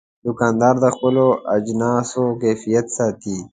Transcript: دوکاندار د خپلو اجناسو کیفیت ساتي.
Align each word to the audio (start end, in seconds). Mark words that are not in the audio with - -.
دوکاندار 0.25 0.75
د 0.83 0.85
خپلو 0.95 1.25
اجناسو 1.55 2.23
کیفیت 2.41 2.85
ساتي. 2.97 3.37